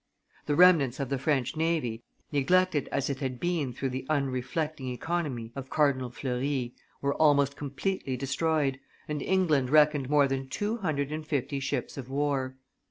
[0.47, 2.01] The remnants of the French navy,
[2.31, 8.17] neglected as it had been through the unreflecting economy of Cardinal Fleury, were almost completely
[8.17, 12.55] destroyed, and England reckoned more than two hundred and fifty ships of war.